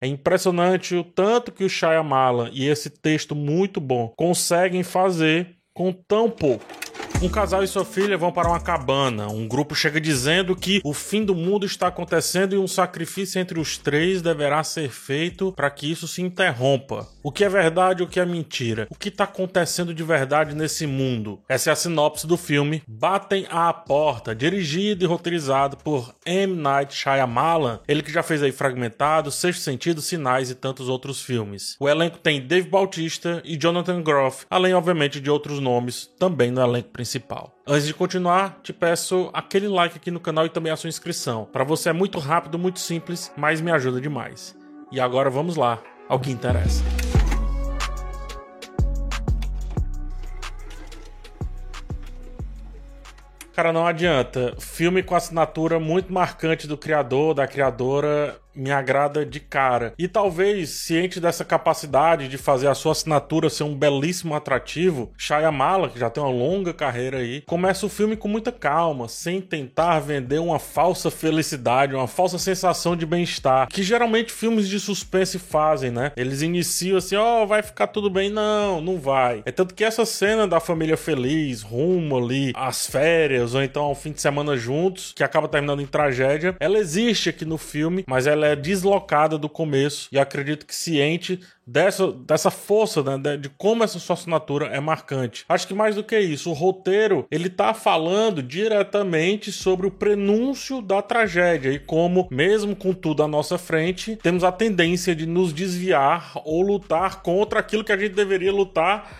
[0.00, 5.92] É impressionante o tanto que o Shyamalan e esse texto muito bom conseguem fazer com
[5.92, 6.64] tão pouco.
[7.20, 9.26] Um casal e sua filha vão para uma cabana.
[9.26, 13.58] Um grupo chega dizendo que o fim do mundo está acontecendo e um sacrifício entre
[13.58, 17.08] os três deverá ser feito para que isso se interrompa.
[17.20, 18.86] O que é verdade e o que é mentira?
[18.88, 21.40] O que está acontecendo de verdade nesse mundo?
[21.48, 26.54] Essa é a sinopse do filme Batem à Porta, dirigido e roteirizado por M.
[26.54, 31.74] Night Shyamalan, ele que já fez aí Fragmentado, Sexto Sentido, Sinais e tantos outros filmes.
[31.80, 36.62] O elenco tem Dave Bautista e Jonathan Groff, além obviamente de outros nomes também no
[36.62, 37.54] elenco principal principal.
[37.66, 41.46] Antes de continuar, te peço aquele like aqui no canal e também a sua inscrição.
[41.46, 44.54] Para você é muito rápido, muito simples, mas me ajuda demais.
[44.92, 46.84] E agora vamos lá ao que interessa.
[53.54, 54.54] Cara, não adianta.
[54.58, 59.94] Filme com assinatura muito marcante do criador, da criadora, me agrada de cara.
[59.98, 65.88] E talvez, ciente dessa capacidade de fazer a sua assinatura ser um belíssimo atrativo, Shyamala,
[65.88, 70.00] que já tem uma longa carreira aí, começa o filme com muita calma, sem tentar
[70.00, 75.90] vender uma falsa felicidade, uma falsa sensação de bem-estar, que geralmente filmes de suspense fazem,
[75.90, 76.12] né?
[76.16, 78.30] Eles iniciam assim, ó, oh, vai ficar tudo bem.
[78.30, 79.42] Não, não vai.
[79.44, 83.94] É tanto que essa cena da família feliz, rumo ali às férias, ou então ao
[83.94, 88.26] fim de semana juntos, que acaba terminando em tragédia, ela existe aqui no filme, mas
[88.26, 93.84] ela é deslocada do começo e acredito que ciente dessa, dessa força, né, de como
[93.84, 95.44] essa sua assinatura é marcante.
[95.48, 100.80] Acho que mais do que isso, o roteiro ele tá falando diretamente sobre o prenúncio
[100.80, 105.52] da tragédia e como, mesmo com tudo à nossa frente, temos a tendência de nos
[105.52, 109.10] desviar ou lutar contra aquilo que a gente deveria lutar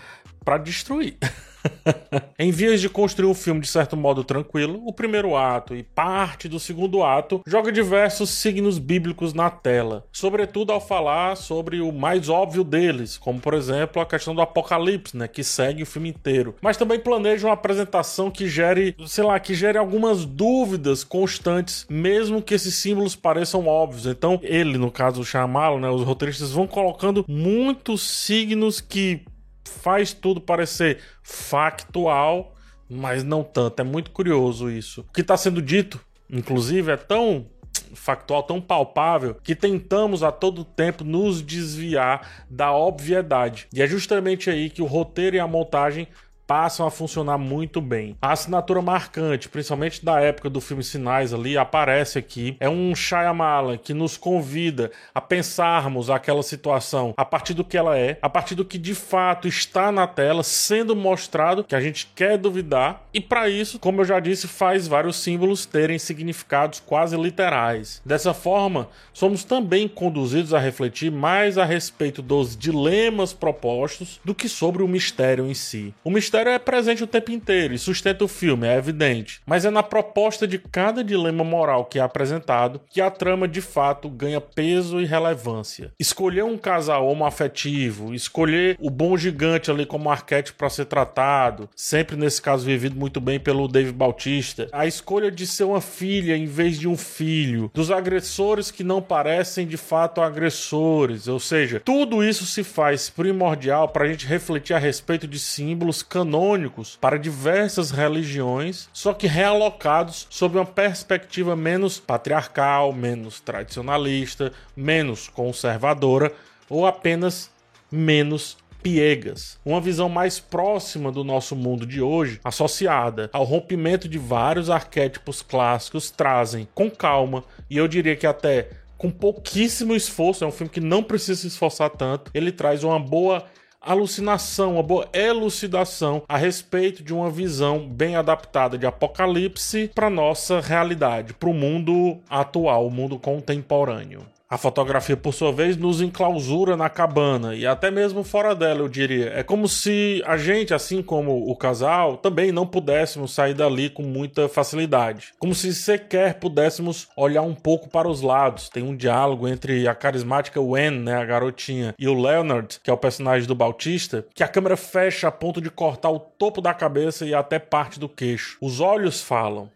[0.43, 1.17] para destruir.
[2.37, 6.47] em vias de construir um filme de certo modo tranquilo, o primeiro ato e parte
[6.47, 12.29] do segundo ato joga diversos signos bíblicos na tela, sobretudo ao falar sobre o mais
[12.29, 16.55] óbvio deles, como por exemplo a questão do apocalipse, né, que segue o filme inteiro.
[16.61, 22.41] Mas também planeja uma apresentação que gere, sei lá, que gere algumas dúvidas constantes, mesmo
[22.41, 24.05] que esses símbolos pareçam óbvios.
[24.05, 29.23] Então, ele, no caso o Shyamalan, né, os roteiristas vão colocando muitos signos que
[29.65, 32.55] faz tudo parecer factual,
[32.89, 33.79] mas não tanto.
[33.79, 35.01] É muito curioso isso.
[35.01, 35.99] O que está sendo dito,
[36.29, 37.47] inclusive, é tão
[37.93, 43.67] factual, tão palpável, que tentamos a todo tempo nos desviar da obviedade.
[43.73, 46.07] E é justamente aí que o roteiro e a montagem
[46.49, 48.17] passam a funcionar muito bem.
[48.19, 52.57] A assinatura marcante, principalmente da época do filme Sinais ali, aparece aqui.
[52.59, 57.95] É um Shyamalan que nos convida a pensarmos aquela situação a partir do que ela
[57.95, 62.07] é, a partir do que de fato está na tela, sendo mostrado que a gente
[62.15, 63.03] quer duvidar.
[63.13, 68.01] E para isso, como eu já disse, faz vários símbolos terem significados quase literais.
[68.03, 74.49] Dessa forma, somos também conduzidos a refletir mais a respeito dos dilemas propostos do que
[74.49, 75.93] sobre o mistério em si.
[76.03, 79.41] O mistério mistério é presente o tempo inteiro e sustenta o filme, é evidente.
[79.45, 83.61] Mas é na proposta de cada dilema moral que é apresentado que a trama de
[83.61, 85.91] fato ganha peso e relevância.
[85.99, 92.15] Escolher um casal homoafetivo, escolher o bom gigante ali como arquétipo para ser tratado, sempre
[92.15, 94.67] nesse caso vivido muito bem pelo Dave Bautista.
[94.71, 99.01] A escolha de ser uma filha em vez de um filho, dos agressores que não
[99.01, 104.73] parecem de fato agressores, ou seja, tudo isso se faz primordial para a gente refletir
[104.73, 111.55] a respeito de símbolos canônicos canônicos para diversas religiões, só que realocados sob uma perspectiva
[111.55, 116.31] menos patriarcal, menos tradicionalista, menos conservadora
[116.69, 117.49] ou apenas
[117.91, 119.59] menos piegas.
[119.65, 125.41] Uma visão mais próxima do nosso mundo de hoje, associada ao rompimento de vários arquétipos
[125.41, 128.69] clássicos, trazem com calma e eu diria que até
[128.99, 132.99] com pouquíssimo esforço, é um filme que não precisa se esforçar tanto, ele traz uma
[132.99, 133.45] boa
[133.81, 140.59] alucinação, uma boa elucidação a respeito de uma visão bem adaptada de Apocalipse para nossa
[140.59, 144.25] realidade, para o mundo atual, o mundo contemporâneo.
[144.51, 148.89] A fotografia, por sua vez, nos enclausura na cabana e até mesmo fora dela, eu
[148.89, 149.31] diria.
[149.35, 154.01] É como se a gente, assim como o casal, também não pudéssemos sair dali com
[154.01, 155.33] muita facilidade.
[155.37, 158.69] Como se sequer pudéssemos olhar um pouco para os lados.
[158.69, 162.93] Tem um diálogo entre a carismática Wen, né, a garotinha, e o Leonard, que é
[162.93, 166.73] o personagem do Bautista, que a câmera fecha a ponto de cortar o topo da
[166.73, 168.57] cabeça e até parte do queixo.
[168.59, 169.69] Os olhos falam.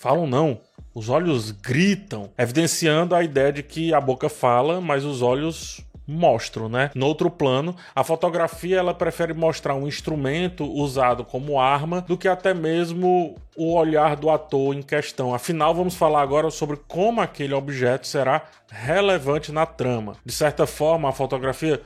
[0.00, 0.58] Falam não
[0.94, 6.68] os olhos gritam, evidenciando a ideia de que a boca fala, mas os olhos mostram,
[6.68, 6.90] né?
[6.94, 12.26] No outro plano, a fotografia ela prefere mostrar um instrumento usado como arma do que
[12.26, 15.34] até mesmo o olhar do ator em questão.
[15.34, 20.16] Afinal, vamos falar agora sobre como aquele objeto será relevante na trama.
[20.24, 21.80] De certa forma, a fotografia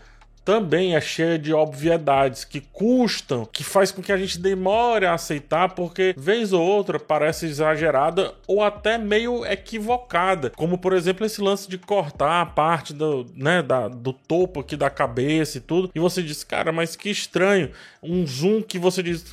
[0.44, 5.14] também é cheia de obviedades que custam, que faz com que a gente demore a
[5.14, 10.50] aceitar, porque vez ou outra parece exagerada ou até meio equivocada.
[10.50, 14.76] Como por exemplo esse lance de cortar a parte do, né, da, do topo aqui
[14.76, 15.91] da cabeça e tudo.
[15.94, 17.70] E você diz, cara, mas que estranho.
[18.02, 19.25] Um zoom que você diz,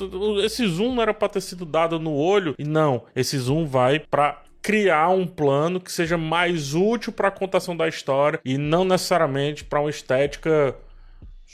[0.44, 2.54] esse zoom não era para ter sido dado no olho.
[2.58, 7.32] E não, esse zoom vai para criar um plano que seja mais útil para a
[7.32, 10.74] contação da história e não necessariamente para uma estética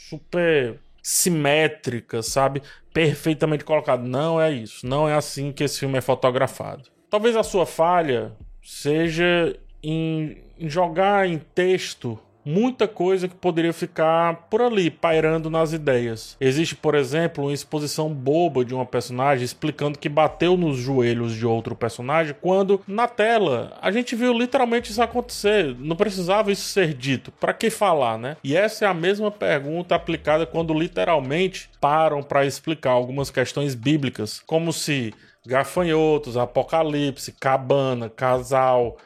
[0.07, 2.61] super simétrica, sabe?
[2.93, 4.07] Perfeitamente colocado.
[4.07, 4.85] Não é isso.
[4.85, 6.83] Não é assim que esse filme é fotografado.
[7.09, 14.61] Talvez a sua falha seja em jogar em texto muita coisa que poderia ficar por
[14.61, 16.35] ali, pairando nas ideias.
[16.39, 21.45] Existe, por exemplo, uma exposição boba de uma personagem explicando que bateu nos joelhos de
[21.45, 25.75] outro personagem, quando na tela a gente viu literalmente isso acontecer.
[25.77, 27.31] Não precisava isso ser dito.
[27.31, 28.37] Para que falar, né?
[28.43, 34.41] E essa é a mesma pergunta aplicada quando literalmente param para explicar algumas questões bíblicas,
[34.45, 35.13] como se
[35.45, 38.97] gafanhotos, apocalipse, cabana, casal,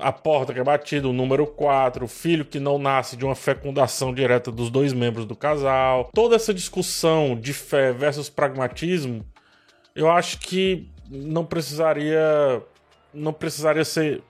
[0.00, 3.34] a porta que é batida, o número 4, o filho que não nasce de uma
[3.34, 6.10] fecundação direta dos dois membros do casal.
[6.14, 9.24] Toda essa discussão de fé versus pragmatismo,
[9.94, 12.62] eu acho que não precisaria
[13.12, 14.22] não precisaria ser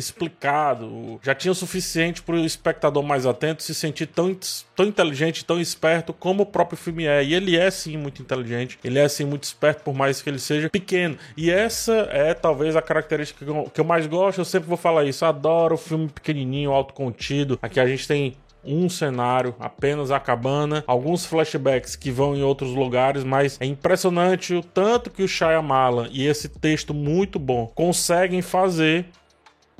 [0.00, 1.20] explicado.
[1.22, 4.36] Já tinha o suficiente para o espectador mais atento se sentir tão,
[4.74, 7.22] tão inteligente, tão esperto como o próprio filme é.
[7.22, 10.38] E ele é sim muito inteligente, ele é sim muito esperto, por mais que ele
[10.38, 11.16] seja pequeno.
[11.36, 14.40] E essa é talvez a característica que eu, mais gosto.
[14.40, 15.24] Eu sempre vou falar isso.
[15.24, 17.58] adoro filme pequenininho, autocontido.
[17.62, 22.70] Aqui a gente tem um cenário, apenas a cabana, alguns flashbacks que vão em outros
[22.70, 28.42] lugares, mas é impressionante o tanto que o Shyamalan e esse texto muito bom conseguem
[28.42, 29.06] fazer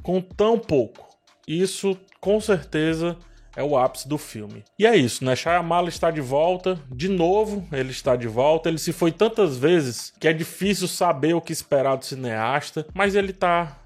[0.03, 1.09] com tão pouco.
[1.47, 3.17] Isso, com certeza,
[3.57, 4.65] é o ápice do filme.
[4.79, 5.35] E é isso, né?
[5.35, 8.69] Shyamalan está de volta, de novo ele está de volta.
[8.69, 13.15] Ele se foi tantas vezes que é difícil saber o que esperar do cineasta, mas
[13.15, 13.77] ele tá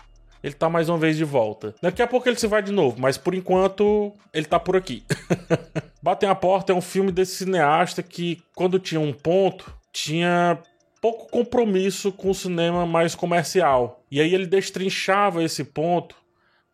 [0.43, 1.75] ele tá mais uma vez de volta.
[1.81, 5.03] Daqui a pouco ele se vai de novo, mas por enquanto ele tá por aqui.
[6.03, 10.59] Batem a Porta é um filme desse cineasta que, quando tinha um ponto, tinha
[11.05, 14.03] pouco compromisso com o cinema mais comercial.
[14.11, 16.17] E aí ele destrinchava esse ponto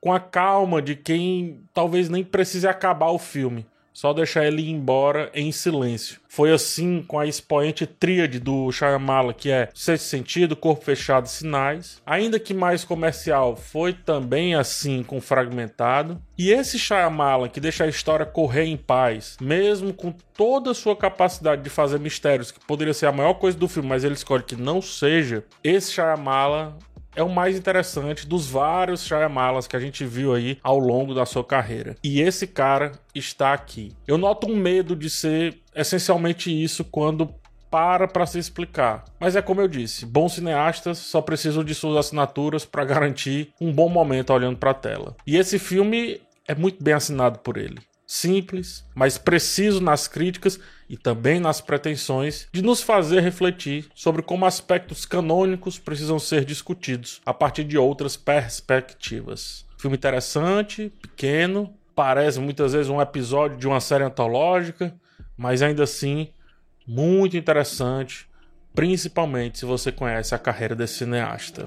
[0.00, 4.70] com a calma de quem talvez nem precise acabar o filme só deixar ele ir
[4.70, 6.20] embora em silêncio.
[6.28, 11.28] Foi assim com a expoente tríade do Shyamalan, que é Sexto Sentido, Corpo Fechado e
[11.28, 12.00] Sinais.
[12.06, 16.22] Ainda que mais comercial, foi também assim com Fragmentado.
[16.38, 20.96] E esse Shyamalan que deixa a história correr em paz, mesmo com toda a sua
[20.96, 24.44] capacidade de fazer mistérios, que poderia ser a maior coisa do filme, mas ele escolhe
[24.44, 26.74] que não seja, esse Shyamalan
[27.14, 31.26] é o mais interessante dos vários Shyamalas que a gente viu aí ao longo da
[31.26, 31.96] sua carreira.
[32.02, 33.92] E esse cara está aqui.
[34.06, 37.34] Eu noto um medo de ser essencialmente isso quando
[37.70, 39.04] para para se explicar.
[39.18, 43.72] Mas é como eu disse, bons cineastas só precisam de suas assinaturas para garantir um
[43.72, 45.16] bom momento olhando para a tela.
[45.26, 47.78] E esse filme é muito bem assinado por ele
[48.10, 50.58] simples, mas preciso nas críticas
[50.88, 57.20] e também nas pretensões de nos fazer refletir sobre como aspectos canônicos precisam ser discutidos
[57.24, 59.64] a partir de outras perspectivas.
[59.78, 64.92] Filme interessante, pequeno, parece muitas vezes um episódio de uma série antológica,
[65.36, 66.30] mas ainda assim
[66.84, 68.28] muito interessante,
[68.74, 71.62] principalmente se você conhece a carreira desse cineasta.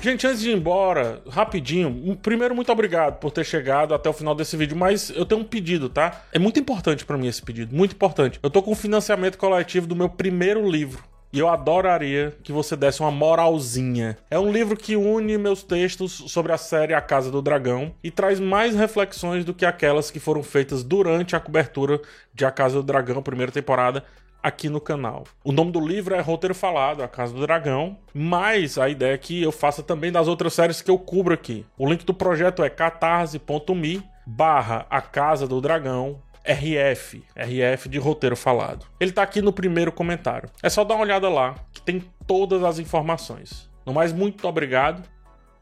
[0.00, 4.32] Gente, antes de ir embora, rapidinho, primeiro, muito obrigado por ter chegado até o final
[4.32, 6.22] desse vídeo, mas eu tenho um pedido, tá?
[6.32, 8.38] É muito importante para mim esse pedido, muito importante.
[8.40, 11.02] Eu tô com financiamento coletivo do meu primeiro livro.
[11.30, 14.16] E eu adoraria que você desse uma moralzinha.
[14.30, 18.10] É um livro que une meus textos sobre a série A Casa do Dragão e
[18.10, 22.00] traz mais reflexões do que aquelas que foram feitas durante a cobertura
[22.32, 24.04] de A Casa do Dragão, primeira temporada,
[24.42, 25.24] aqui no canal.
[25.44, 29.18] O nome do livro é Roteiro Falado, A Casa do Dragão, mas a ideia é
[29.18, 31.66] que eu faça também das outras séries que eu cubro aqui.
[31.76, 38.34] O link do projeto é catarse.me barra A Casa do Dragão RF, RF de roteiro
[38.36, 38.86] falado.
[38.98, 40.48] Ele tá aqui no primeiro comentário.
[40.62, 43.68] É só dar uma olhada lá, que tem todas as informações.
[43.84, 45.02] No mais, muito obrigado.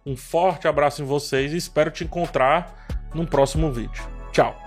[0.04, 4.04] Um forte abraço em vocês e espero te encontrar num próximo vídeo.
[4.30, 4.65] Tchau.